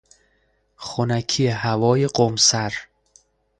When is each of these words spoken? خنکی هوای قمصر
خنکی 0.77 1.47
هوای 1.47 2.07
قمصر 2.07 2.73